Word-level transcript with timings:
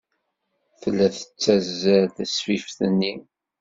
Tella 0.81 1.07
tessazzal 1.15 2.05
tasfift-nni. 2.15 3.13